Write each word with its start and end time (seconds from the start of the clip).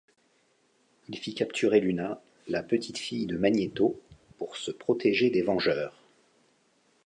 Il 1.09 1.15
fit 1.19 1.35
capturer 1.35 1.79
Luna, 1.79 2.19
la 2.47 2.63
petite-fille 2.63 3.27
de 3.27 3.37
Magnéto, 3.37 4.01
pour 4.39 4.57
se 4.57 4.71
protéger 4.71 5.29
des 5.29 5.43
Vengeurs. 5.43 5.93